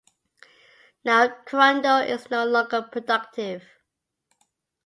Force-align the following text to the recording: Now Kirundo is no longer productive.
Now 1.05 1.27
Kirundo 1.27 2.03
is 2.09 2.31
no 2.31 2.43
longer 2.43 2.81
productive. 2.91 3.63